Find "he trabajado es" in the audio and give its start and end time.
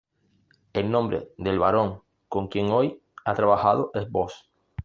3.23-4.09